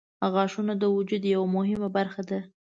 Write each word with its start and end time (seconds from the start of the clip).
•غاښونه 0.33 0.73
د 0.77 0.83
وجود 0.95 1.23
یوه 1.33 1.47
مهمه 1.55 1.89
برخه 1.97 2.21
ده. 2.29 2.39